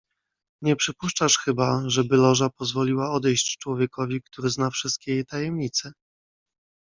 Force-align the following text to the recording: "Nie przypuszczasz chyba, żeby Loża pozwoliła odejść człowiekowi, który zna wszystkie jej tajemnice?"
"Nie 0.63 0.75
przypuszczasz 0.75 1.37
chyba, 1.37 1.83
żeby 1.87 2.17
Loża 2.17 2.49
pozwoliła 2.49 3.11
odejść 3.11 3.57
człowiekowi, 3.57 4.21
który 4.21 4.49
zna 4.49 4.69
wszystkie 4.69 5.13
jej 5.13 5.25
tajemnice?" 5.25 5.91